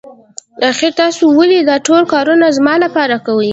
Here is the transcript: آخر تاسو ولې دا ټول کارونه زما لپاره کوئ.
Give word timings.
آخر 0.69 0.91
تاسو 1.01 1.23
ولې 1.37 1.59
دا 1.69 1.75
ټول 1.87 2.01
کارونه 2.13 2.45
زما 2.57 2.73
لپاره 2.83 3.15
کوئ. 3.27 3.49